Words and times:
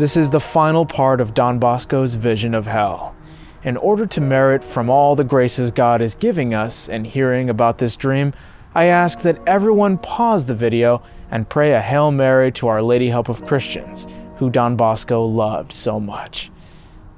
This 0.00 0.16
is 0.16 0.30
the 0.30 0.40
final 0.40 0.86
part 0.86 1.20
of 1.20 1.34
Don 1.34 1.58
Bosco's 1.58 2.14
vision 2.14 2.54
of 2.54 2.66
hell. 2.66 3.14
In 3.62 3.76
order 3.76 4.06
to 4.06 4.20
merit 4.22 4.64
from 4.64 4.88
all 4.88 5.14
the 5.14 5.24
graces 5.24 5.70
God 5.70 6.00
is 6.00 6.14
giving 6.14 6.54
us 6.54 6.88
in 6.88 7.04
hearing 7.04 7.50
about 7.50 7.76
this 7.76 7.98
dream, 7.98 8.32
I 8.74 8.86
ask 8.86 9.20
that 9.20 9.46
everyone 9.46 9.98
pause 9.98 10.46
the 10.46 10.54
video 10.54 11.02
and 11.30 11.50
pray 11.50 11.74
a 11.74 11.82
Hail 11.82 12.10
Mary 12.12 12.50
to 12.52 12.66
Our 12.66 12.80
Lady 12.80 13.10
Help 13.10 13.28
of 13.28 13.44
Christians, 13.44 14.06
who 14.36 14.48
Don 14.48 14.74
Bosco 14.74 15.22
loved 15.22 15.74
so 15.74 16.00
much. 16.00 16.50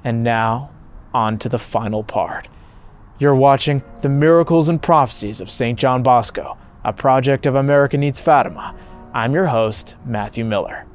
And 0.03 0.21
now, 0.21 0.69
on 1.13 1.37
to 1.37 1.47
the 1.47 1.59
final 1.59 2.03
part. 2.03 2.49
You're 3.17 3.33
watching 3.33 3.81
The 4.01 4.09
Miracles 4.09 4.67
and 4.67 4.81
Prophecies 4.81 5.39
of 5.39 5.49
St. 5.49 5.79
John 5.79 6.03
Bosco, 6.03 6.57
a 6.83 6.91
project 6.91 7.45
of 7.45 7.55
America 7.55 7.97
Needs 7.97 8.19
Fatima. 8.19 8.75
I'm 9.13 9.33
your 9.33 9.47
host, 9.47 9.95
Matthew 10.03 10.43
Miller. 10.43 10.85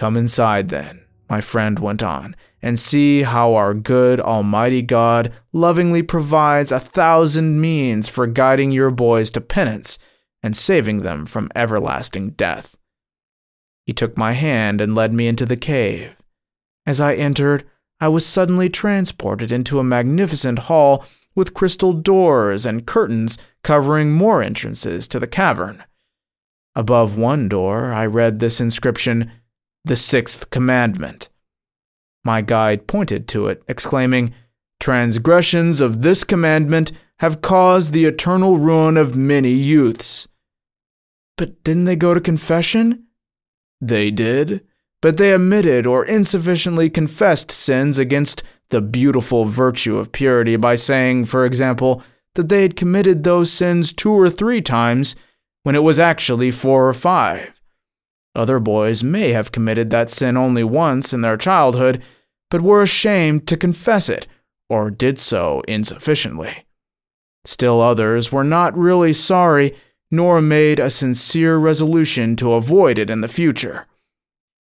Come 0.00 0.16
inside 0.16 0.70
then, 0.70 1.02
my 1.28 1.42
friend 1.42 1.78
went 1.78 2.02
on, 2.02 2.34
and 2.62 2.80
see 2.80 3.20
how 3.20 3.54
our 3.54 3.74
good 3.74 4.18
Almighty 4.18 4.80
God 4.80 5.30
lovingly 5.52 6.02
provides 6.02 6.72
a 6.72 6.80
thousand 6.80 7.60
means 7.60 8.08
for 8.08 8.26
guiding 8.26 8.70
your 8.70 8.90
boys 8.90 9.30
to 9.32 9.42
penance 9.42 9.98
and 10.42 10.56
saving 10.56 11.02
them 11.02 11.26
from 11.26 11.50
everlasting 11.54 12.30
death. 12.30 12.78
He 13.84 13.92
took 13.92 14.16
my 14.16 14.32
hand 14.32 14.80
and 14.80 14.94
led 14.94 15.12
me 15.12 15.28
into 15.28 15.44
the 15.44 15.54
cave. 15.54 16.16
As 16.86 16.98
I 16.98 17.14
entered, 17.14 17.64
I 18.00 18.08
was 18.08 18.24
suddenly 18.24 18.70
transported 18.70 19.52
into 19.52 19.78
a 19.78 19.84
magnificent 19.84 20.60
hall 20.60 21.04
with 21.34 21.52
crystal 21.52 21.92
doors 21.92 22.64
and 22.64 22.86
curtains 22.86 23.36
covering 23.62 24.12
more 24.12 24.42
entrances 24.42 25.06
to 25.08 25.20
the 25.20 25.26
cavern. 25.26 25.84
Above 26.74 27.18
one 27.18 27.50
door, 27.50 27.92
I 27.92 28.06
read 28.06 28.38
this 28.38 28.62
inscription 28.62 29.30
The 29.84 29.96
Sixth 29.96 30.50
Commandment. 30.50 31.30
My 32.22 32.42
guide 32.42 32.86
pointed 32.86 33.26
to 33.28 33.46
it, 33.46 33.62
exclaiming, 33.66 34.34
Transgressions 34.78 35.80
of 35.80 36.02
this 36.02 36.24
commandment 36.24 36.92
have 37.18 37.42
caused 37.42 37.92
the 37.92 38.04
eternal 38.04 38.58
ruin 38.58 38.96
of 38.96 39.16
many 39.16 39.52
youths. 39.52 40.28
But 41.36 41.62
didn't 41.64 41.84
they 41.84 41.96
go 41.96 42.14
to 42.14 42.20
confession? 42.20 43.04
They 43.80 44.10
did, 44.10 44.62
but 45.00 45.16
they 45.16 45.32
omitted 45.32 45.86
or 45.86 46.04
insufficiently 46.04 46.90
confessed 46.90 47.50
sins 47.50 47.98
against 47.98 48.42
the 48.68 48.80
beautiful 48.80 49.44
virtue 49.44 49.96
of 49.96 50.12
purity 50.12 50.56
by 50.56 50.74
saying, 50.74 51.24
for 51.24 51.44
example, 51.44 52.02
that 52.34 52.48
they 52.48 52.62
had 52.62 52.76
committed 52.76 53.22
those 53.22 53.52
sins 53.52 53.92
two 53.92 54.12
or 54.12 54.30
three 54.30 54.62
times 54.62 55.16
when 55.62 55.74
it 55.74 55.82
was 55.82 55.98
actually 55.98 56.50
four 56.50 56.88
or 56.88 56.94
five. 56.94 57.59
Other 58.34 58.60
boys 58.60 59.02
may 59.02 59.30
have 59.30 59.52
committed 59.52 59.90
that 59.90 60.10
sin 60.10 60.36
only 60.36 60.64
once 60.64 61.12
in 61.12 61.20
their 61.20 61.36
childhood, 61.36 62.02
but 62.50 62.62
were 62.62 62.82
ashamed 62.82 63.46
to 63.48 63.56
confess 63.56 64.08
it, 64.08 64.26
or 64.68 64.90
did 64.90 65.18
so 65.18 65.62
insufficiently. 65.66 66.64
Still 67.44 67.80
others 67.80 68.30
were 68.30 68.44
not 68.44 68.76
really 68.76 69.12
sorry, 69.12 69.74
nor 70.10 70.40
made 70.40 70.78
a 70.78 70.90
sincere 70.90 71.56
resolution 71.56 72.36
to 72.36 72.52
avoid 72.52 72.98
it 72.98 73.10
in 73.10 73.20
the 73.20 73.28
future. 73.28 73.86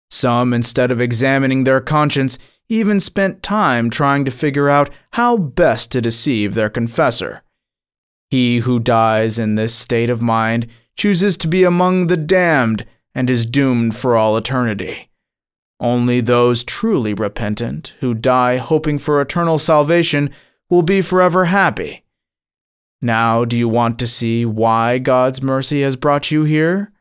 Some, 0.09 0.53
instead 0.53 0.91
of 0.91 1.01
examining 1.01 1.63
their 1.63 1.81
conscience, 1.81 2.37
even 2.69 2.99
spent 2.99 3.43
time 3.43 3.89
trying 3.89 4.25
to 4.25 4.31
figure 4.31 4.69
out 4.69 4.89
how 5.13 5.37
best 5.37 5.91
to 5.91 6.01
deceive 6.01 6.55
their 6.55 6.69
confessor. 6.69 7.43
He 8.29 8.59
who 8.59 8.79
dies 8.79 9.37
in 9.37 9.55
this 9.55 9.73
state 9.73 10.09
of 10.09 10.21
mind 10.21 10.67
chooses 10.97 11.37
to 11.37 11.47
be 11.47 11.63
among 11.63 12.07
the 12.07 12.17
damned 12.17 12.85
and 13.15 13.29
is 13.29 13.45
doomed 13.45 13.95
for 13.95 14.15
all 14.15 14.37
eternity. 14.37 15.09
Only 15.79 16.21
those 16.21 16.63
truly 16.63 17.13
repentant, 17.13 17.93
who 18.01 18.13
die 18.13 18.57
hoping 18.57 18.99
for 18.99 19.19
eternal 19.19 19.57
salvation, 19.57 20.29
will 20.69 20.83
be 20.83 21.01
forever 21.01 21.45
happy. 21.45 22.03
Now, 23.01 23.45
do 23.45 23.57
you 23.57 23.69
want 23.69 23.97
to 23.99 24.07
see 24.07 24.45
why 24.45 24.99
God's 24.99 25.41
mercy 25.41 25.81
has 25.81 25.95
brought 25.95 26.31
you 26.31 26.43
here? 26.43 26.91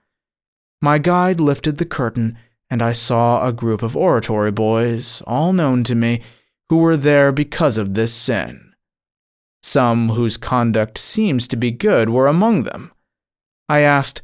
My 0.80 0.98
guide 0.98 1.40
lifted 1.40 1.78
the 1.78 1.86
curtain, 1.86 2.36
and 2.68 2.82
I 2.82 2.92
saw 2.92 3.46
a 3.46 3.52
group 3.52 3.82
of 3.82 3.96
oratory 3.96 4.50
boys, 4.50 5.22
all 5.26 5.52
known 5.52 5.84
to 5.84 5.94
me, 5.94 6.20
who 6.68 6.76
were 6.78 6.96
there 6.96 7.32
because 7.32 7.78
of 7.78 7.94
this 7.94 8.12
sin. 8.12 8.72
Some 9.62 10.10
whose 10.10 10.36
conduct 10.36 10.98
seems 10.98 11.48
to 11.48 11.56
be 11.56 11.70
good 11.70 12.10
were 12.10 12.26
among 12.26 12.64
them. 12.64 12.92
I 13.68 13.80
asked, 13.80 14.20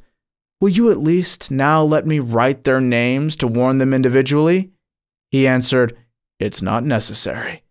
Will 0.60 0.68
you 0.68 0.90
at 0.90 0.98
least 0.98 1.50
now 1.50 1.82
let 1.82 2.06
me 2.06 2.18
write 2.18 2.64
their 2.64 2.80
names 2.80 3.34
to 3.36 3.46
warn 3.46 3.78
them 3.78 3.94
individually? 3.94 4.70
He 5.30 5.46
answered, 5.46 5.96
It's 6.38 6.60
not 6.60 6.84
necessary. 6.84 7.62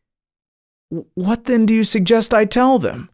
What 1.13 1.45
then 1.45 1.67
do 1.67 1.73
you 1.73 1.83
suggest 1.83 2.33
I 2.33 2.45
tell 2.45 2.79
them? 2.79 3.09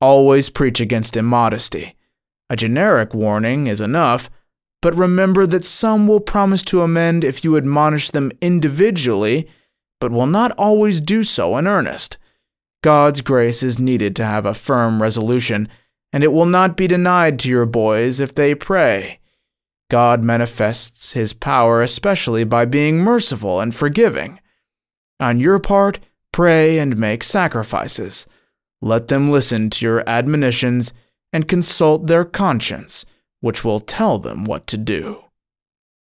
Always 0.00 0.48
preach 0.48 0.80
against 0.80 1.16
immodesty. 1.16 1.94
A 2.48 2.56
generic 2.56 3.12
warning 3.12 3.66
is 3.66 3.82
enough, 3.82 4.30
but 4.80 4.96
remember 4.96 5.46
that 5.46 5.66
some 5.66 6.08
will 6.08 6.20
promise 6.20 6.62
to 6.64 6.80
amend 6.80 7.22
if 7.22 7.44
you 7.44 7.56
admonish 7.56 8.10
them 8.10 8.32
individually, 8.40 9.46
but 10.00 10.10
will 10.10 10.26
not 10.26 10.52
always 10.52 11.02
do 11.02 11.22
so 11.22 11.58
in 11.58 11.66
earnest. 11.66 12.16
God's 12.82 13.20
grace 13.20 13.62
is 13.62 13.78
needed 13.78 14.16
to 14.16 14.24
have 14.24 14.46
a 14.46 14.54
firm 14.54 15.02
resolution, 15.02 15.68
and 16.12 16.24
it 16.24 16.32
will 16.32 16.46
not 16.46 16.76
be 16.76 16.86
denied 16.86 17.38
to 17.38 17.48
your 17.48 17.66
boys 17.66 18.20
if 18.20 18.34
they 18.34 18.54
pray. 18.54 19.20
God 19.90 20.22
manifests 20.22 21.12
his 21.12 21.32
power 21.32 21.82
especially 21.82 22.44
by 22.44 22.64
being 22.64 22.98
merciful 22.98 23.60
and 23.60 23.74
forgiving. 23.74 24.40
On 25.18 25.40
your 25.40 25.58
part, 25.58 25.98
pray 26.32 26.78
and 26.78 26.96
make 26.96 27.24
sacrifices. 27.24 28.26
Let 28.80 29.08
them 29.08 29.28
listen 29.28 29.68
to 29.70 29.84
your 29.84 30.08
admonitions 30.08 30.94
and 31.32 31.48
consult 31.48 32.06
their 32.06 32.24
conscience, 32.24 33.04
which 33.40 33.64
will 33.64 33.80
tell 33.80 34.18
them 34.18 34.44
what 34.44 34.66
to 34.68 34.76
do. 34.76 35.24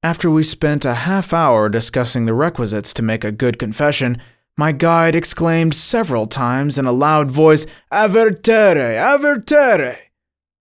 After 0.02 0.30
we 0.30 0.44
spent 0.44 0.84
a 0.84 0.94
half 0.94 1.32
hour 1.32 1.68
discussing 1.68 2.26
the 2.26 2.34
requisites 2.34 2.94
to 2.94 3.02
make 3.02 3.24
a 3.24 3.32
good 3.32 3.58
confession, 3.58 4.22
my 4.58 4.72
guide 4.72 5.14
exclaimed 5.14 5.74
several 5.74 6.26
times 6.26 6.76
in 6.78 6.84
a 6.84 6.92
loud 6.92 7.30
voice, 7.30 7.64
Avertere, 7.92 8.98
avertere! 8.98 9.96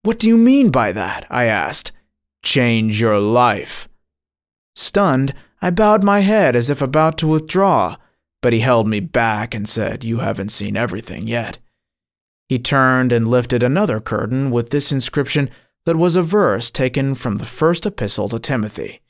What 0.03 0.19
do 0.19 0.28
you 0.28 0.38
mean 0.38 0.69
by 0.69 0.91
that? 0.91 1.25
I 1.31 1.46
asked. 1.46 1.91
Change 2.44 3.02
your 3.02 3.19
life. 3.19 3.90
Stunned, 4.75 5.34
I 5.63 5.72
bowed 5.72 6.03
my 6.03 6.19
head 6.19 6.56
as 6.56 6.69
if 6.69 6.80
about 6.80 7.18
to 7.18 7.28
withdraw, 7.28 7.97
but 8.44 8.53
he 8.53 8.59
held 8.59 8.88
me 8.88 9.00
back 9.00 9.56
and 9.56 9.68
said, 9.68 10.03
You 10.03 10.19
haven't 10.19 10.50
seen 10.50 10.78
everything 10.78 11.28
yet. 11.28 11.58
He 12.47 12.59
turned 12.59 13.12
and 13.12 13.28
lifted 13.28 13.64
another 13.64 14.00
curtain 14.00 14.52
with 14.52 14.69
this 14.69 14.91
inscription 14.91 15.50
that 15.85 15.97
was 15.97 16.16
a 16.16 16.22
verse 16.22 16.69
taken 16.69 17.16
from 17.16 17.38
the 17.38 17.46
first 17.46 17.85
epistle 17.85 18.29
to 18.29 18.38
Timothy 18.38 19.02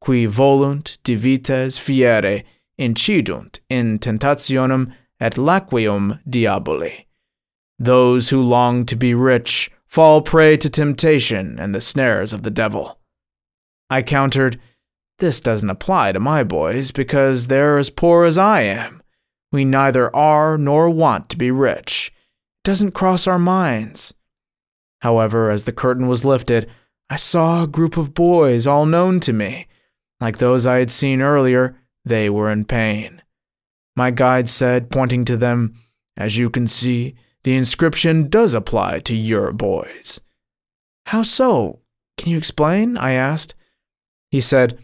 Qui 0.00 0.24
volunt 0.24 0.96
divites 1.04 1.76
fieri 1.78 2.44
incidunt 2.82 3.60
in 3.70 3.98
tentationem 3.98 4.92
et 5.20 5.34
laqueum 5.34 6.20
diaboli. 6.28 7.06
Those 7.78 8.28
who 8.28 8.42
long 8.42 8.84
to 8.86 8.96
be 8.96 9.14
rich 9.14 9.70
fall 9.86 10.22
prey 10.22 10.56
to 10.56 10.70
temptation 10.70 11.58
and 11.58 11.74
the 11.74 11.80
snares 11.80 12.32
of 12.32 12.42
the 12.42 12.50
devil. 12.50 12.98
I 13.90 14.02
countered, 14.02 14.60
This 15.18 15.38
doesn't 15.38 15.70
apply 15.70 16.12
to 16.12 16.20
my 16.20 16.42
boys 16.42 16.90
because 16.90 17.46
they're 17.46 17.78
as 17.78 17.90
poor 17.90 18.24
as 18.24 18.38
I 18.38 18.62
am. 18.62 19.02
We 19.52 19.64
neither 19.64 20.14
are 20.16 20.56
nor 20.56 20.88
want 20.88 21.28
to 21.28 21.36
be 21.36 21.50
rich. 21.50 22.12
It 22.60 22.68
doesn't 22.68 22.92
cross 22.92 23.26
our 23.26 23.38
minds. 23.38 24.14
However, 25.02 25.50
as 25.50 25.64
the 25.64 25.72
curtain 25.72 26.08
was 26.08 26.24
lifted, 26.24 26.70
I 27.10 27.16
saw 27.16 27.62
a 27.62 27.68
group 27.68 27.96
of 27.98 28.14
boys 28.14 28.66
all 28.66 28.86
known 28.86 29.20
to 29.20 29.32
me. 29.32 29.66
Like 30.20 30.38
those 30.38 30.64
I 30.64 30.78
had 30.78 30.90
seen 30.90 31.20
earlier, 31.20 31.76
they 32.04 32.28
were 32.28 32.50
in 32.50 32.64
pain. 32.64 33.22
My 33.94 34.10
guide 34.10 34.48
said, 34.48 34.90
pointing 34.90 35.24
to 35.26 35.36
them, 35.36 35.74
As 36.16 36.36
you 36.36 36.50
can 36.50 36.66
see, 36.66 37.14
the 37.44 37.56
inscription 37.56 38.28
does 38.28 38.54
apply 38.54 39.00
to 39.00 39.16
your 39.16 39.52
boys. 39.52 40.20
How 41.06 41.22
so? 41.22 41.80
Can 42.16 42.30
you 42.30 42.38
explain? 42.38 42.96
I 42.96 43.12
asked. 43.12 43.54
He 44.30 44.40
said, 44.40 44.78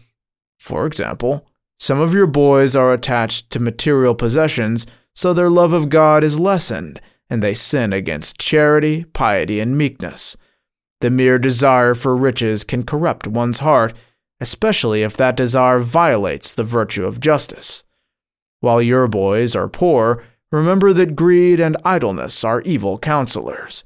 For 0.59 0.85
example, 0.85 1.45
some 1.79 1.99
of 1.99 2.13
your 2.13 2.27
boys 2.27 2.75
are 2.75 2.91
attached 2.91 3.49
to 3.51 3.59
material 3.59 4.13
possessions, 4.13 4.85
so 5.15 5.33
their 5.33 5.49
love 5.49 5.73
of 5.73 5.89
God 5.89 6.23
is 6.23 6.39
lessened, 6.39 6.99
and 7.29 7.41
they 7.41 7.53
sin 7.53 7.93
against 7.93 8.37
charity, 8.37 9.05
piety, 9.05 9.59
and 9.59 9.77
meekness. 9.77 10.35
The 11.01 11.09
mere 11.09 11.39
desire 11.39 11.95
for 11.95 12.15
riches 12.15 12.65
can 12.65 12.83
corrupt 12.83 13.25
one's 13.25 13.59
heart 13.59 13.93
especially 14.39 15.03
if 15.03 15.17
that 15.17 15.35
desire 15.35 15.79
violates 15.79 16.51
the 16.51 16.63
virtue 16.63 17.05
of 17.05 17.19
justice. 17.19 17.83
While 18.61 18.81
your 18.81 19.07
boys 19.07 19.55
are 19.55 19.67
poor, 19.67 20.23
remember 20.51 20.93
that 20.93 21.15
greed 21.15 21.59
and 21.59 21.77
idleness 21.85 22.43
are 22.43 22.61
evil 22.61 22.97
counselors. 22.97 23.83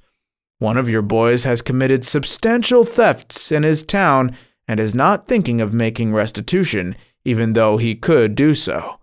One 0.59 0.77
of 0.77 0.89
your 0.89 1.01
boys 1.01 1.43
has 1.43 1.61
committed 1.61 2.05
substantial 2.05 2.83
thefts 2.83 3.51
in 3.51 3.63
his 3.63 3.83
town 3.83 4.35
and 4.67 4.79
is 4.79 4.95
not 4.95 5.27
thinking 5.27 5.59
of 5.59 5.73
making 5.73 6.13
restitution, 6.13 6.95
even 7.25 7.53
though 7.53 7.77
he 7.77 7.95
could 7.95 8.35
do 8.35 8.55
so. 8.55 8.99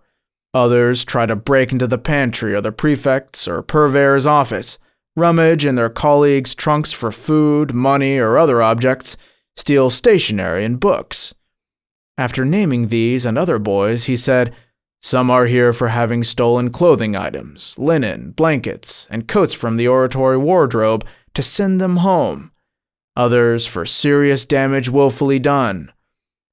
Others 0.53 1.05
try 1.05 1.25
to 1.25 1.35
break 1.35 1.71
into 1.71 1.87
the 1.87 1.97
pantry 1.97 2.53
or 2.53 2.61
the 2.61 2.71
prefect's 2.71 3.47
or 3.47 3.61
purveyor's 3.61 4.25
office, 4.25 4.79
rummage 5.15 5.65
in 5.65 5.75
their 5.75 5.89
colleagues' 5.89 6.55
trunks 6.55 6.91
for 6.91 7.11
food, 7.11 7.73
money, 7.73 8.17
or 8.17 8.37
other 8.37 8.61
objects, 8.61 9.15
steal 9.55 9.89
stationery 9.89 10.65
and 10.65 10.79
books. 10.79 11.33
After 12.21 12.45
naming 12.45 12.89
these 12.89 13.25
and 13.25 13.35
other 13.35 13.57
boys, 13.57 14.03
he 14.03 14.15
said, 14.15 14.53
Some 15.01 15.31
are 15.31 15.47
here 15.47 15.73
for 15.73 15.87
having 15.87 16.23
stolen 16.23 16.69
clothing 16.69 17.15
items, 17.15 17.73
linen, 17.79 18.29
blankets, 18.29 19.07
and 19.09 19.27
coats 19.27 19.55
from 19.55 19.75
the 19.75 19.87
oratory 19.87 20.37
wardrobe 20.37 21.03
to 21.33 21.41
send 21.41 21.81
them 21.81 21.97
home. 21.97 22.51
Others 23.15 23.65
for 23.65 23.87
serious 23.87 24.45
damage 24.45 24.87
willfully 24.87 25.39
done. 25.39 25.91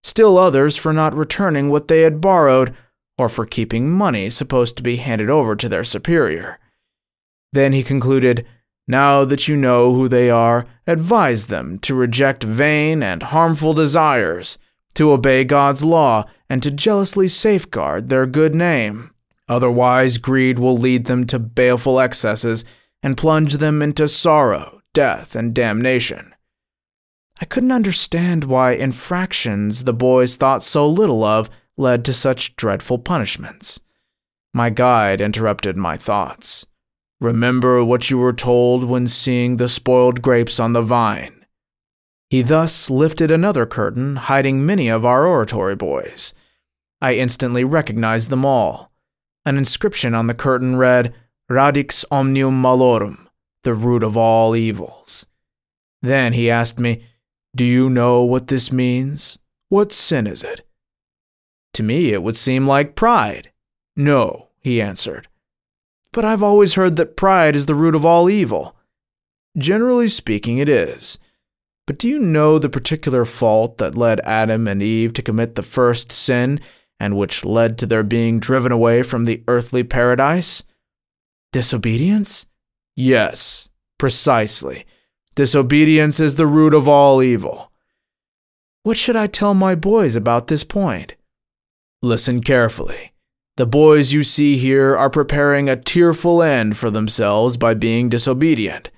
Still 0.03 0.39
others 0.39 0.75
for 0.75 0.95
not 0.95 1.15
returning 1.15 1.69
what 1.69 1.89
they 1.89 2.01
had 2.01 2.23
borrowed 2.23 2.75
or 3.19 3.29
for 3.29 3.45
keeping 3.45 3.91
money 3.91 4.31
supposed 4.31 4.75
to 4.79 4.83
be 4.83 4.97
handed 4.97 5.29
over 5.29 5.55
to 5.55 5.69
their 5.69 5.85
superior. 5.85 6.59
Then 7.53 7.75
he 7.75 7.83
concluded, 7.83 8.47
Now 8.87 9.27
that 9.27 9.49
you 9.49 9.55
know 9.55 9.93
who 9.93 10.09
they 10.09 10.31
are, 10.31 10.65
advise 10.87 11.49
them 11.49 11.79
to 11.81 11.95
reject 11.95 12.43
vain 12.43 13.03
and 13.03 13.23
harmful 13.23 13.75
desires, 13.75 14.57
to 14.95 15.13
obey 15.13 15.45
God's 15.45 15.85
law, 15.85 16.25
and 16.49 16.63
to 16.63 16.71
jealously 16.71 17.29
safeguard 17.29 18.09
their 18.09 18.27
good 18.27 18.55
name. 18.55 19.11
Otherwise, 19.49 20.19
greed 20.19 20.59
will 20.59 20.77
lead 20.77 21.07
them 21.07 21.27
to 21.27 21.39
baleful 21.39 22.01
excesses 22.01 22.65
and 23.03 23.17
plunge 23.17 23.55
them 23.55 23.81
into 23.81 24.09
sorrow, 24.09 24.83
death, 24.93 25.35
and 25.35 25.55
damnation. 25.55 26.35
I 27.41 27.45
couldn't 27.45 27.73
understand 27.73 28.45
why 28.45 28.73
infractions 28.73 29.85
the 29.85 29.93
boys 29.93 30.37
thought 30.37 30.65
so 30.65 30.89
little 30.89 31.23
of 31.23 31.49
led 31.77 32.05
to 32.05 32.13
such 32.13 32.57
dreadful 32.57 32.99
punishments. 32.99 33.79
My 34.53 34.71
guide 34.71 35.21
interrupted 35.21 35.77
my 35.77 35.97
thoughts. 35.97 36.67
Remember 37.21 37.85
what 37.85 38.11
you 38.11 38.19
were 38.19 38.33
told 38.33 38.85
when 38.85 39.07
seeing 39.07 39.57
the 39.57 39.69
spoiled 39.69 40.21
grapes 40.21 40.59
on 40.59 40.73
the 40.73 40.83
vine. 40.83 41.38
He 42.31 42.43
thus 42.43 42.91
lifted 42.91 43.31
another 43.31 43.65
curtain, 43.65 44.17
hiding 44.17 44.65
many 44.65 44.89
of 44.89 45.07
our 45.07 45.27
oratory 45.27 45.77
boys. 45.77 46.35
I 47.01 47.15
instantly 47.15 47.65
recognized 47.65 48.29
them 48.29 48.45
all. 48.45 48.93
An 49.47 49.57
inscription 49.57 50.15
on 50.15 50.27
the 50.27 50.35
curtain 50.35 50.77
read, 50.77 51.15
Radix 51.49 52.05
omnium 52.11 52.61
malorum, 52.61 53.29
the 53.63 53.73
root 53.73 54.03
of 54.03 54.17
all 54.17 54.55
evils. 54.55 55.25
Then 56.03 56.35
he 56.35 56.51
asked 56.51 56.79
me, 56.79 57.03
Do 57.57 57.65
you 57.65 57.89
know 57.89 58.23
what 58.23 58.49
this 58.49 58.71
means? 58.71 59.39
What 59.71 59.93
sin 59.93 60.27
is 60.27 60.43
it? 60.43 60.67
To 61.75 61.83
me, 61.83 62.13
it 62.13 62.23
would 62.23 62.37
seem 62.37 62.67
like 62.67 62.95
pride. 62.95 63.53
No, 63.97 64.49
he 64.61 64.83
answered. 64.83 65.29
But 66.13 66.25
I've 66.25 66.43
always 66.43 66.75
heard 66.75 66.97
that 66.97 67.17
pride 67.17 67.57
is 67.57 67.67
the 67.67 67.75
root 67.75 67.95
of 67.95 68.05
all 68.05 68.29
evil. 68.29 68.77
Generally 69.57 70.09
speaking, 70.09 70.59
it 70.59 70.69
is. 70.69 71.19
But 71.89 71.97
do 71.97 72.07
you 72.07 72.19
know 72.19 72.59
the 72.59 72.69
particular 72.69 73.25
fault 73.25 73.79
that 73.79 73.97
led 73.97 74.21
Adam 74.21 74.69
and 74.69 74.83
Eve 74.83 75.15
to 75.15 75.23
commit 75.23 75.55
the 75.55 75.63
first 75.63 76.13
sin 76.13 76.61
and 77.01 77.17
which 77.17 77.47
led 77.47 77.79
to 77.79 77.87
their 77.87 78.03
being 78.03 78.41
driven 78.41 78.71
away 78.71 79.03
from 79.03 79.25
the 79.25 79.43
earthly 79.49 79.83
paradise? 79.83 80.65
Disobedience? 81.51 82.45
Yes, 82.95 83.71
precisely. 83.97 84.85
Disobedience 85.35 86.21
is 86.21 86.35
the 86.35 86.47
root 86.47 86.75
of 86.75 86.89
all 86.89 87.23
evil. 87.23 87.73
What 88.83 88.99
should 88.99 89.17
I 89.17 89.27
tell 89.27 89.55
my 89.55 89.75
boys 89.75 90.15
about 90.15 90.49
this 90.49 90.65
point? 90.65 91.15
Listen 92.03 92.43
carefully. 92.43 93.13
The 93.57 93.65
boys 93.65 94.13
you 94.13 94.25
see 94.25 94.59
here 94.59 94.95
are 94.95 95.09
preparing 95.09 95.71
a 95.71 95.77
tearful 95.77 96.43
end 96.43 96.77
for 96.77 96.91
themselves 96.91 97.57
by 97.57 97.73
being 97.73 98.11
disobedient. 98.11 98.91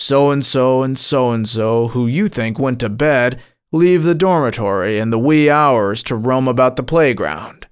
So 0.00 0.30
and 0.30 0.42
so 0.42 0.82
and 0.82 0.98
so 0.98 1.30
and 1.30 1.46
so, 1.46 1.88
who 1.88 2.06
you 2.06 2.26
think 2.28 2.58
went 2.58 2.80
to 2.80 2.88
bed, 2.88 3.38
leave 3.70 4.02
the 4.02 4.14
dormitory 4.14 4.98
in 4.98 5.10
the 5.10 5.18
wee 5.18 5.50
hours 5.50 6.02
to 6.04 6.16
roam 6.16 6.48
about 6.48 6.76
the 6.76 6.82
playground. 6.82 7.66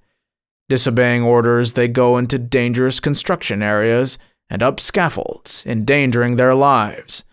Disobeying 0.69 1.23
orders, 1.23 1.73
they 1.73 1.87
go 1.87 2.19
into 2.19 2.37
dangerous 2.37 2.99
construction 2.99 3.63
areas 3.63 4.19
and 4.47 4.61
up 4.61 4.79
scaffolds, 4.79 5.63
endangering 5.65 6.35
their 6.35 6.53
lives. 6.53 7.23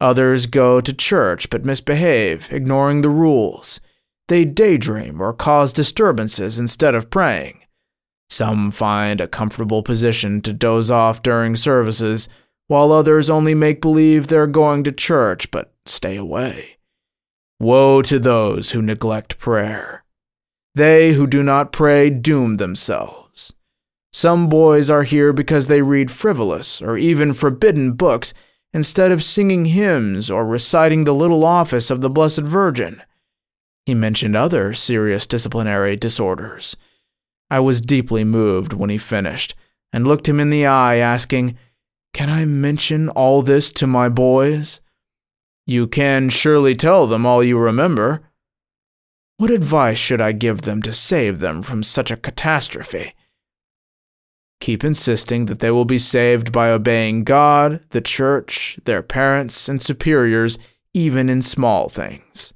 Others 0.00 0.46
go 0.46 0.80
to 0.80 0.94
church 0.94 1.50
but 1.50 1.66
misbehave, 1.66 2.50
ignoring 2.50 3.02
the 3.02 3.10
rules. 3.10 3.80
They 4.28 4.46
daydream 4.46 5.20
or 5.20 5.34
cause 5.34 5.74
disturbances 5.74 6.58
instead 6.58 6.94
of 6.94 7.10
praying. 7.10 7.64
Some 8.30 8.70
find 8.70 9.20
a 9.20 9.28
comfortable 9.28 9.82
position 9.82 10.40
to 10.40 10.54
doze 10.54 10.90
off 10.90 11.22
during 11.22 11.54
services, 11.54 12.30
while 12.68 12.92
others 12.92 13.28
only 13.28 13.54
make 13.54 13.80
believe 13.80 14.28
they're 14.28 14.46
going 14.46 14.84
to 14.84 14.92
church 14.92 15.50
but 15.50 15.72
stay 15.84 16.16
away. 16.16 16.76
Woe 17.58 18.02
to 18.02 18.18
those 18.18 18.70
who 18.70 18.80
neglect 18.80 19.38
prayer. 19.38 20.04
They 20.74 21.14
who 21.14 21.26
do 21.26 21.42
not 21.42 21.72
pray 21.72 22.08
doom 22.08 22.58
themselves. 22.58 23.52
Some 24.12 24.48
boys 24.48 24.88
are 24.90 25.02
here 25.02 25.32
because 25.32 25.66
they 25.66 25.82
read 25.82 26.10
frivolous 26.10 26.80
or 26.80 26.96
even 26.96 27.34
forbidden 27.34 27.92
books 27.92 28.32
instead 28.72 29.10
of 29.10 29.24
singing 29.24 29.66
hymns 29.66 30.30
or 30.30 30.46
reciting 30.46 31.04
the 31.04 31.14
little 31.14 31.44
office 31.44 31.90
of 31.90 32.00
the 32.00 32.10
Blessed 32.10 32.42
Virgin. 32.42 33.02
He 33.86 33.94
mentioned 33.94 34.36
other 34.36 34.72
serious 34.72 35.26
disciplinary 35.26 35.96
disorders. 35.96 36.76
I 37.50 37.60
was 37.60 37.80
deeply 37.80 38.24
moved 38.24 38.72
when 38.72 38.90
he 38.90 38.98
finished 38.98 39.54
and 39.92 40.06
looked 40.06 40.28
him 40.28 40.38
in 40.38 40.50
the 40.50 40.66
eye, 40.66 40.96
asking, 40.96 41.56
Can 42.12 42.30
I 42.30 42.44
mention 42.44 43.08
all 43.10 43.42
this 43.42 43.70
to 43.72 43.86
my 43.86 44.08
boys? 44.08 44.80
You 45.66 45.86
can 45.86 46.30
surely 46.30 46.74
tell 46.74 47.06
them 47.06 47.26
all 47.26 47.44
you 47.44 47.58
remember. 47.58 48.22
What 49.36 49.50
advice 49.50 49.98
should 49.98 50.20
I 50.20 50.32
give 50.32 50.62
them 50.62 50.82
to 50.82 50.92
save 50.92 51.40
them 51.40 51.62
from 51.62 51.82
such 51.82 52.10
a 52.10 52.16
catastrophe? 52.16 53.14
Keep 54.60 54.82
insisting 54.82 55.46
that 55.46 55.60
they 55.60 55.70
will 55.70 55.84
be 55.84 55.98
saved 55.98 56.50
by 56.50 56.70
obeying 56.70 57.22
God, 57.22 57.80
the 57.90 58.00
church, 58.00 58.78
their 58.84 59.02
parents, 59.02 59.68
and 59.68 59.80
superiors, 59.80 60.58
even 60.94 61.28
in 61.28 61.42
small 61.42 61.88
things. 61.88 62.52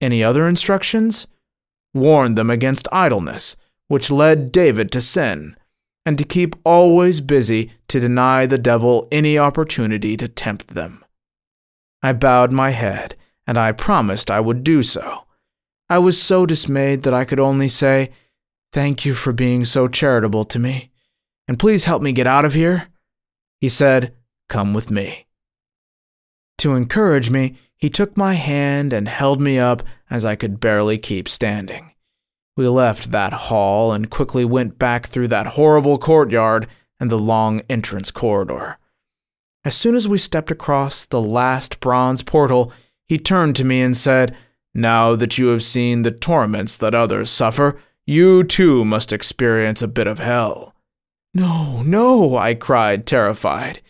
Any 0.00 0.24
other 0.24 0.48
instructions? 0.48 1.28
Warn 1.94 2.34
them 2.34 2.50
against 2.50 2.88
idleness, 2.90 3.56
which 3.86 4.10
led 4.10 4.50
David 4.50 4.90
to 4.92 5.00
sin, 5.00 5.56
and 6.04 6.18
to 6.18 6.24
keep 6.24 6.56
always 6.64 7.20
busy 7.20 7.72
to 7.88 8.00
deny 8.00 8.46
the 8.46 8.58
devil 8.58 9.08
any 9.12 9.38
opportunity 9.38 10.16
to 10.16 10.28
tempt 10.28 10.68
them. 10.68 11.04
I 12.02 12.12
bowed 12.12 12.50
my 12.50 12.70
head, 12.70 13.14
and 13.46 13.56
I 13.56 13.72
promised 13.72 14.30
I 14.30 14.40
would 14.40 14.64
do 14.64 14.82
so. 14.82 15.24
I 15.88 15.98
was 15.98 16.20
so 16.20 16.46
dismayed 16.46 17.02
that 17.02 17.14
I 17.14 17.24
could 17.24 17.40
only 17.40 17.68
say, 17.68 18.10
Thank 18.72 19.04
you 19.04 19.14
for 19.14 19.32
being 19.32 19.64
so 19.64 19.86
charitable 19.86 20.44
to 20.46 20.58
me, 20.58 20.90
and 21.46 21.58
please 21.58 21.84
help 21.84 22.02
me 22.02 22.12
get 22.12 22.26
out 22.26 22.44
of 22.44 22.54
here. 22.54 22.88
He 23.60 23.68
said, 23.68 24.14
Come 24.48 24.74
with 24.74 24.90
me. 24.90 25.26
To 26.58 26.74
encourage 26.74 27.30
me, 27.30 27.56
he 27.76 27.90
took 27.90 28.16
my 28.16 28.34
hand 28.34 28.92
and 28.92 29.08
held 29.08 29.40
me 29.40 29.58
up 29.58 29.82
as 30.08 30.24
I 30.24 30.36
could 30.36 30.60
barely 30.60 30.98
keep 30.98 31.28
standing. 31.28 31.91
We 32.56 32.68
left 32.68 33.10
that 33.10 33.32
hall 33.32 33.92
and 33.92 34.10
quickly 34.10 34.44
went 34.44 34.78
back 34.78 35.06
through 35.06 35.28
that 35.28 35.48
horrible 35.48 35.98
courtyard 35.98 36.66
and 37.00 37.10
the 37.10 37.18
long 37.18 37.62
entrance 37.70 38.10
corridor. 38.10 38.78
As 39.64 39.74
soon 39.74 39.94
as 39.94 40.08
we 40.08 40.18
stepped 40.18 40.50
across 40.50 41.04
the 41.04 41.22
last 41.22 41.80
bronze 41.80 42.22
portal, 42.22 42.72
he 43.08 43.16
turned 43.18 43.56
to 43.56 43.64
me 43.64 43.80
and 43.80 43.96
said, 43.96 44.36
Now 44.74 45.14
that 45.16 45.38
you 45.38 45.46
have 45.48 45.62
seen 45.62 46.02
the 46.02 46.10
torments 46.10 46.76
that 46.76 46.94
others 46.94 47.30
suffer, 47.30 47.80
you 48.06 48.44
too 48.44 48.84
must 48.84 49.12
experience 49.12 49.80
a 49.80 49.88
bit 49.88 50.06
of 50.06 50.18
hell. 50.18 50.74
No, 51.32 51.82
no, 51.82 52.36
I 52.36 52.54
cried, 52.54 53.06
terrified. 53.06 53.80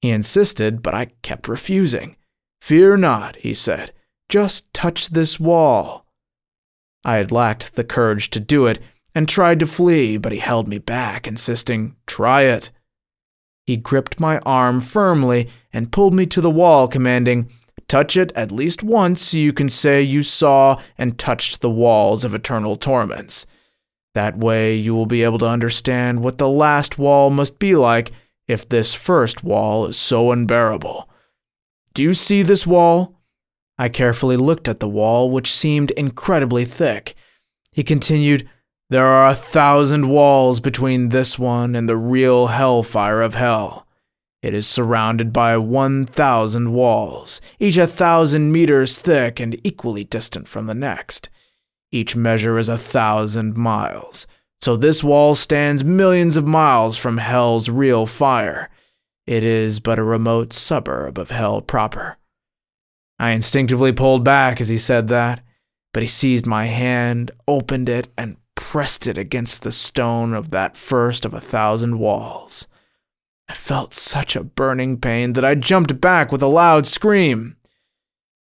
He 0.00 0.10
insisted, 0.10 0.82
but 0.82 0.94
I 0.94 1.12
kept 1.22 1.48
refusing. 1.48 2.16
Fear 2.60 2.96
not, 2.96 3.36
he 3.36 3.54
said. 3.54 3.92
Just 4.28 4.72
touch 4.72 5.10
this 5.10 5.38
wall. 5.38 6.06
I 7.04 7.16
had 7.16 7.32
lacked 7.32 7.74
the 7.74 7.84
courage 7.84 8.30
to 8.30 8.40
do 8.40 8.66
it 8.66 8.78
and 9.14 9.28
tried 9.28 9.60
to 9.60 9.66
flee, 9.66 10.16
but 10.16 10.32
he 10.32 10.38
held 10.38 10.68
me 10.68 10.78
back, 10.78 11.26
insisting, 11.26 11.96
Try 12.06 12.42
it. 12.42 12.70
He 13.66 13.76
gripped 13.76 14.20
my 14.20 14.38
arm 14.40 14.80
firmly 14.80 15.48
and 15.72 15.92
pulled 15.92 16.14
me 16.14 16.26
to 16.26 16.40
the 16.40 16.50
wall, 16.50 16.88
commanding, 16.88 17.50
Touch 17.88 18.16
it 18.16 18.30
at 18.36 18.52
least 18.52 18.84
once 18.84 19.20
so 19.20 19.36
you 19.36 19.52
can 19.52 19.68
say 19.68 20.00
you 20.00 20.22
saw 20.22 20.80
and 20.96 21.18
touched 21.18 21.60
the 21.60 21.70
walls 21.70 22.24
of 22.24 22.34
eternal 22.34 22.76
torments. 22.76 23.46
That 24.14 24.38
way 24.38 24.76
you 24.76 24.94
will 24.94 25.06
be 25.06 25.24
able 25.24 25.38
to 25.38 25.48
understand 25.48 26.22
what 26.22 26.38
the 26.38 26.48
last 26.48 26.98
wall 26.98 27.30
must 27.30 27.58
be 27.58 27.74
like 27.74 28.12
if 28.46 28.68
this 28.68 28.94
first 28.94 29.42
wall 29.42 29.86
is 29.86 29.96
so 29.96 30.30
unbearable. 30.30 31.08
Do 31.94 32.02
you 32.02 32.14
see 32.14 32.42
this 32.42 32.66
wall? 32.66 33.19
I 33.80 33.88
carefully 33.88 34.36
looked 34.36 34.68
at 34.68 34.78
the 34.78 34.86
wall, 34.86 35.30
which 35.30 35.50
seemed 35.50 35.90
incredibly 35.92 36.66
thick. 36.66 37.14
He 37.72 37.82
continued, 37.82 38.46
There 38.90 39.06
are 39.06 39.30
a 39.30 39.34
thousand 39.34 40.10
walls 40.10 40.60
between 40.60 41.08
this 41.08 41.38
one 41.38 41.74
and 41.74 41.88
the 41.88 41.96
real 41.96 42.48
hellfire 42.48 43.22
of 43.22 43.36
hell. 43.36 43.86
It 44.42 44.52
is 44.52 44.66
surrounded 44.66 45.32
by 45.32 45.56
1,000 45.56 46.74
walls, 46.74 47.40
each 47.58 47.78
a 47.78 47.86
thousand 47.86 48.52
meters 48.52 48.98
thick 48.98 49.40
and 49.40 49.58
equally 49.64 50.04
distant 50.04 50.46
from 50.46 50.66
the 50.66 50.74
next. 50.74 51.30
Each 51.90 52.14
measure 52.14 52.58
is 52.58 52.68
a 52.68 52.76
thousand 52.76 53.56
miles, 53.56 54.26
so 54.60 54.76
this 54.76 55.02
wall 55.02 55.34
stands 55.34 55.84
millions 55.84 56.36
of 56.36 56.46
miles 56.46 56.98
from 56.98 57.16
hell's 57.16 57.70
real 57.70 58.04
fire. 58.04 58.68
It 59.26 59.42
is 59.42 59.80
but 59.80 59.98
a 59.98 60.04
remote 60.04 60.52
suburb 60.52 61.16
of 61.18 61.30
hell 61.30 61.62
proper. 61.62 62.18
I 63.20 63.32
instinctively 63.32 63.92
pulled 63.92 64.24
back 64.24 64.62
as 64.62 64.70
he 64.70 64.78
said 64.78 65.08
that, 65.08 65.44
but 65.92 66.02
he 66.02 66.06
seized 66.06 66.46
my 66.46 66.64
hand, 66.64 67.30
opened 67.46 67.90
it, 67.90 68.08
and 68.16 68.38
pressed 68.54 69.06
it 69.06 69.18
against 69.18 69.62
the 69.62 69.72
stone 69.72 70.32
of 70.32 70.50
that 70.50 70.74
first 70.74 71.26
of 71.26 71.34
a 71.34 71.40
thousand 71.40 71.98
walls. 71.98 72.66
I 73.46 73.52
felt 73.52 73.92
such 73.92 74.36
a 74.36 74.42
burning 74.42 74.96
pain 74.98 75.34
that 75.34 75.44
I 75.44 75.54
jumped 75.54 76.00
back 76.00 76.32
with 76.32 76.42
a 76.42 76.46
loud 76.46 76.86
scream. 76.86 77.56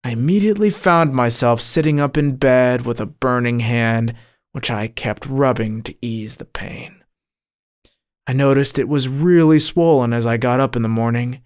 I 0.03 0.11
immediately 0.11 0.71
found 0.71 1.13
myself 1.13 1.61
sitting 1.61 1.99
up 1.99 2.17
in 2.17 2.37
bed 2.37 2.87
with 2.87 2.99
a 2.99 3.05
burning 3.05 3.59
hand, 3.59 4.15
which 4.51 4.71
I 4.71 4.87
kept 4.87 5.27
rubbing 5.27 5.83
to 5.83 5.95
ease 6.01 6.37
the 6.37 6.45
pain. 6.45 7.03
I 8.25 8.33
noticed 8.33 8.79
it 8.79 8.89
was 8.89 9.07
really 9.07 9.59
swollen 9.59 10.11
as 10.11 10.25
I 10.25 10.37
got 10.37 10.59
up 10.59 10.75
in 10.75 10.81
the 10.81 10.89
morning. 10.89 11.41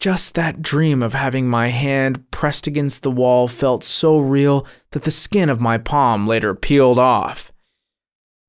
Just 0.00 0.36
that 0.36 0.62
dream 0.62 1.02
of 1.02 1.14
having 1.14 1.48
my 1.48 1.68
hand 1.68 2.30
pressed 2.30 2.68
against 2.68 3.02
the 3.02 3.10
wall 3.10 3.48
felt 3.48 3.82
so 3.82 4.18
real 4.18 4.64
that 4.92 5.02
the 5.02 5.10
skin 5.10 5.48
of 5.50 5.60
my 5.60 5.76
palm 5.76 6.26
later 6.26 6.54
peeled 6.54 7.00
off. 7.00 7.50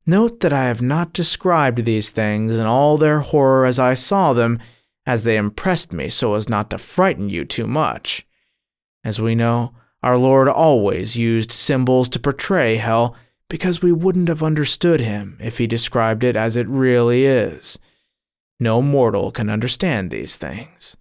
Note 0.05 0.41
that 0.41 0.53
I 0.53 0.65
have 0.65 0.81
not 0.81 1.11
described 1.13 1.85
these 1.85 2.11
things 2.11 2.57
in 2.57 2.65
all 2.67 2.97
their 2.97 3.21
horror 3.21 3.65
as 3.65 3.79
I 3.79 3.95
saw 3.95 4.33
them, 4.33 4.59
as 5.07 5.23
they 5.23 5.37
impressed 5.37 5.91
me 5.91 6.07
so 6.09 6.35
as 6.35 6.49
not 6.49 6.69
to 6.69 6.77
frighten 6.77 7.29
you 7.29 7.45
too 7.45 7.65
much. 7.65 8.27
As 9.03 9.19
we 9.19 9.33
know, 9.33 9.73
our 10.03 10.17
Lord 10.17 10.47
always 10.47 11.15
used 11.15 11.51
symbols 11.51 12.09
to 12.09 12.19
portray 12.19 12.75
hell 12.75 13.15
because 13.49 13.81
we 13.81 13.91
wouldn't 13.91 14.29
have 14.29 14.43
understood 14.43 14.99
him 14.99 15.35
if 15.41 15.57
he 15.57 15.65
described 15.65 16.23
it 16.23 16.35
as 16.35 16.55
it 16.55 16.67
really 16.67 17.25
is. 17.25 17.79
No 18.59 18.83
mortal 18.83 19.31
can 19.31 19.49
understand 19.49 20.11
these 20.11 20.37
things. 20.37 20.95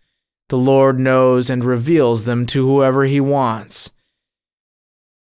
The 0.48 0.58
Lord 0.58 0.98
knows 0.98 1.50
and 1.50 1.62
reveals 1.62 2.24
them 2.24 2.46
to 2.46 2.66
whoever 2.66 3.04
he 3.04 3.20
wants. 3.20 3.92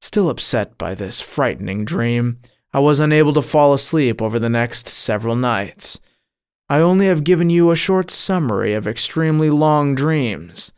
Still 0.01 0.29
upset 0.29 0.77
by 0.77 0.95
this 0.95 1.21
frightening 1.21 1.85
dream, 1.85 2.41
I 2.73 2.81
was 2.81 2.99
unable 2.99 3.33
to 3.35 3.43
fall 3.43 3.73
asleep 3.73 4.21
over 4.21 4.39
the 4.39 4.49
next 4.49 4.89
several 4.89 5.37
nights. 5.37 6.01
I 6.69 6.81
only 6.81 7.07
have 7.07 7.25
given 7.25 7.49
you 7.49 7.71
a 7.71 7.77
short 7.77 8.11
summary 8.11 8.75
of 8.75 8.89
extremely 8.89 9.51
long 9.51 9.95
dreams. 9.95 10.73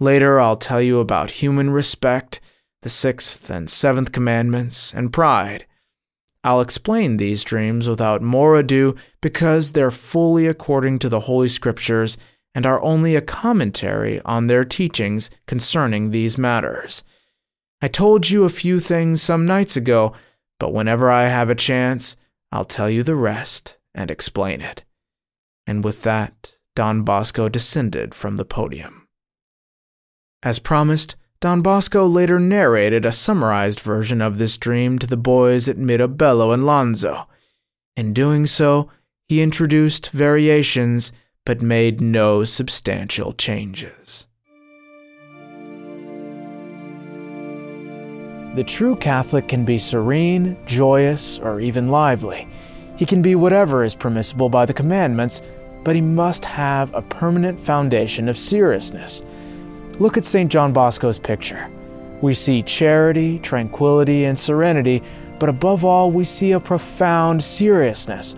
Later, 0.00 0.40
I'll 0.40 0.56
tell 0.56 0.80
you 0.80 0.98
about 0.98 1.42
human 1.42 1.70
respect, 1.70 2.40
the 2.82 2.88
sixth 2.88 3.50
and 3.50 3.68
seventh 3.68 4.12
commandments, 4.12 4.94
and 4.94 5.12
pride. 5.12 5.66
I'll 6.42 6.60
explain 6.60 7.16
these 7.16 7.44
dreams 7.44 7.88
without 7.88 8.22
more 8.22 8.56
ado 8.56 8.94
because 9.20 9.72
they're 9.72 9.90
fully 9.90 10.46
according 10.46 11.00
to 11.00 11.08
the 11.08 11.20
Holy 11.20 11.48
Scriptures 11.48 12.16
and 12.56 12.66
are 12.66 12.82
only 12.82 13.14
a 13.14 13.20
commentary 13.20 14.20
on 14.22 14.48
their 14.48 14.64
teachings 14.64 15.30
concerning 15.46 16.10
these 16.10 16.36
matters. 16.36 17.04
I 17.80 17.86
told 17.86 18.30
you 18.30 18.42
a 18.42 18.48
few 18.48 18.80
things 18.80 19.22
some 19.22 19.46
nights 19.46 19.76
ago 19.76 20.12
but 20.58 20.72
whenever 20.72 21.10
I 21.10 21.28
have 21.28 21.50
a 21.50 21.54
chance, 21.54 22.16
I'll 22.50 22.64
tell 22.64 22.88
you 22.88 23.02
the 23.02 23.14
rest 23.14 23.78
and 23.94 24.10
explain 24.10 24.60
it. 24.60 24.84
And 25.66 25.84
with 25.84 26.02
that, 26.02 26.56
Don 26.74 27.02
Bosco 27.02 27.48
descended 27.48 28.14
from 28.14 28.36
the 28.36 28.44
podium. 28.44 29.08
As 30.42 30.58
promised, 30.58 31.16
Don 31.40 31.60
Bosco 31.60 32.06
later 32.06 32.38
narrated 32.38 33.04
a 33.04 33.12
summarized 33.12 33.80
version 33.80 34.22
of 34.22 34.38
this 34.38 34.56
dream 34.56 34.98
to 34.98 35.06
the 35.06 35.16
boys 35.16 35.68
at 35.68 35.76
Mirabello 35.76 36.52
and 36.52 36.62
Lanzo. 36.62 37.26
In 37.96 38.12
doing 38.12 38.46
so, 38.46 38.90
he 39.28 39.42
introduced 39.42 40.10
variations 40.10 41.12
but 41.46 41.62
made 41.62 42.00
no 42.02 42.44
substantial 42.44 43.32
changes. 43.32 44.26
The 48.56 48.64
true 48.64 48.96
Catholic 48.96 49.48
can 49.48 49.64
be 49.64 49.78
serene, 49.78 50.58
joyous, 50.66 51.38
or 51.38 51.60
even 51.60 51.88
lively. 51.88 52.48
He 52.96 53.06
can 53.06 53.22
be 53.22 53.34
whatever 53.34 53.84
is 53.84 53.94
permissible 53.94 54.48
by 54.48 54.66
the 54.66 54.74
commandments, 54.74 55.40
but 55.84 55.94
he 55.94 56.00
must 56.00 56.44
have 56.44 56.92
a 56.94 57.02
permanent 57.02 57.60
foundation 57.60 58.28
of 58.28 58.38
seriousness. 58.38 59.22
Look 59.98 60.16
at 60.16 60.24
St. 60.24 60.50
John 60.50 60.72
Bosco's 60.72 61.18
picture. 61.18 61.70
We 62.22 62.34
see 62.34 62.62
charity, 62.62 63.38
tranquility, 63.38 64.24
and 64.24 64.38
serenity, 64.38 65.02
but 65.38 65.50
above 65.50 65.84
all, 65.84 66.10
we 66.10 66.24
see 66.24 66.52
a 66.52 66.60
profound 66.60 67.44
seriousness. 67.44 68.34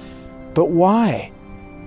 But 0.52 0.66
why? 0.66 1.30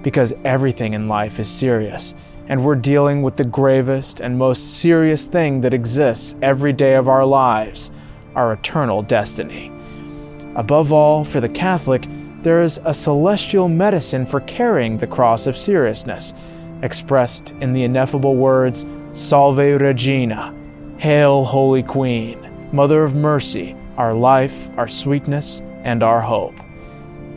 Because 0.03 0.33
everything 0.43 0.93
in 0.93 1.07
life 1.07 1.39
is 1.39 1.49
serious, 1.49 2.15
and 2.47 2.63
we're 2.63 2.75
dealing 2.75 3.21
with 3.21 3.37
the 3.37 3.43
gravest 3.43 4.19
and 4.19 4.37
most 4.37 4.79
serious 4.79 5.25
thing 5.25 5.61
that 5.61 5.73
exists 5.73 6.35
every 6.41 6.73
day 6.73 6.95
of 6.95 7.07
our 7.07 7.25
lives 7.25 7.91
our 8.35 8.53
eternal 8.53 9.01
destiny. 9.01 9.71
Above 10.55 10.91
all, 10.91 11.23
for 11.23 11.39
the 11.39 11.49
Catholic, 11.49 12.05
there 12.43 12.63
is 12.63 12.79
a 12.85 12.93
celestial 12.93 13.67
medicine 13.67 14.25
for 14.25 14.39
carrying 14.41 14.97
the 14.97 15.07
cross 15.07 15.47
of 15.47 15.57
seriousness, 15.57 16.33
expressed 16.81 17.51
in 17.61 17.73
the 17.73 17.83
ineffable 17.83 18.35
words 18.35 18.85
Salve 19.13 19.57
Regina, 19.57 20.55
Hail, 20.97 21.43
Holy 21.43 21.83
Queen, 21.83 22.69
Mother 22.71 23.03
of 23.03 23.15
Mercy, 23.15 23.75
our 23.97 24.13
life, 24.13 24.69
our 24.77 24.87
sweetness, 24.87 25.61
and 25.83 26.01
our 26.01 26.21
hope. 26.21 26.55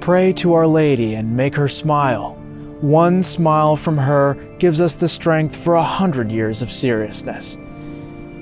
Pray 0.00 0.33
to 0.35 0.54
Our 0.54 0.66
Lady 0.66 1.14
and 1.14 1.37
make 1.37 1.56
her 1.56 1.68
smile. 1.68 2.38
One 2.85 3.23
smile 3.23 3.76
from 3.76 3.97
her 3.97 4.35
gives 4.59 4.79
us 4.79 4.95
the 4.95 5.09
strength 5.09 5.57
for 5.57 5.76
a 5.76 5.83
hundred 5.83 6.31
years 6.31 6.61
of 6.61 6.71
seriousness. 6.71 7.57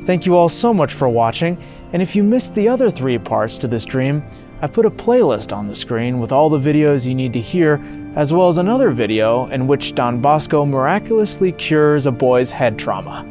Thank 0.05 0.27
you 0.27 0.35
all 0.35 0.49
so 0.49 0.75
much 0.75 0.93
for 0.93 1.09
watching, 1.09 1.57
and 1.93 2.03
if 2.03 2.17
you 2.17 2.25
missed 2.25 2.57
the 2.57 2.69
other 2.69 2.91
three 2.91 3.19
parts 3.19 3.57
to 3.59 3.69
this 3.69 3.85
dream, 3.85 4.21
I 4.61 4.67
put 4.67 4.85
a 4.85 4.91
playlist 4.91 5.57
on 5.57 5.69
the 5.69 5.77
screen 5.77 6.19
with 6.19 6.33
all 6.33 6.51
the 6.51 6.59
videos 6.59 7.07
you 7.07 7.15
need 7.15 7.35
to 7.35 7.41
hear, 7.41 7.81
as 8.17 8.33
well 8.33 8.49
as 8.49 8.59
another 8.59 8.91
video 8.91 9.47
in 9.47 9.69
which 9.69 9.95
Don 9.95 10.21
Bosco 10.21 10.67
miraculously 10.67 11.53
cures 11.53 12.07
a 12.07 12.11
boy's 12.11 12.51
head 12.51 12.81
trauma. 12.81 13.25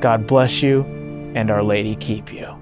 God 0.00 0.28
bless 0.28 0.62
you, 0.62 0.82
and 1.34 1.50
Our 1.50 1.64
Lady 1.64 1.96
keep 1.96 2.32
you. 2.32 2.61